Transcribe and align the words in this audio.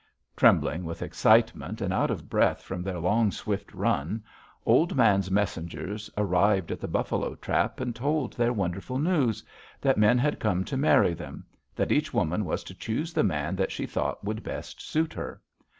"Trembling 0.35 0.83
with 0.83 1.03
excitement, 1.03 1.79
and 1.79 1.93
out 1.93 2.09
of 2.09 2.27
breath 2.27 2.63
from 2.63 2.81
their 2.81 2.97
long, 2.97 3.29
swift 3.29 3.71
run, 3.71 4.23
Old 4.65 4.95
Man's 4.95 5.29
messengers 5.29 6.09
arrived 6.17 6.71
at 6.71 6.79
the 6.79 6.87
buffalo 6.87 7.35
trap 7.35 7.79
and 7.79 7.95
told 7.95 8.33
their 8.33 8.51
wonderful 8.51 8.97
news, 8.97 9.43
that 9.79 9.99
men 9.99 10.17
had 10.17 10.39
come 10.39 10.65
to 10.65 10.75
marry 10.75 11.13
them; 11.13 11.45
that 11.75 11.91
each 11.91 12.15
woman 12.15 12.45
was 12.45 12.63
to 12.63 12.73
choose 12.73 13.13
the 13.13 13.23
man 13.23 13.55
that 13.57 13.71
she 13.71 13.85
thought 13.85 14.23
would 14.23 14.41
best 14.41 14.81
suit 14.81 15.13
her. 15.13 15.39